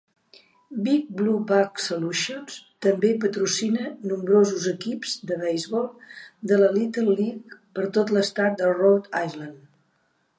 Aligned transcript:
Big 0.85 1.09
Blue 1.17 1.41
Bug 1.49 1.81
Solutions 1.87 2.55
també 2.85 3.11
patrocina 3.25 3.91
nombrosos 4.13 4.65
equips 4.73 5.13
de 5.33 5.37
beisbol 5.43 5.87
de 6.53 6.59
la 6.63 6.71
Little 6.79 7.15
League 7.21 7.61
per 7.77 7.87
tot 7.99 8.15
l'Estat 8.17 8.57
de 8.63 8.73
Rhode 8.81 9.23
Island. 9.27 9.61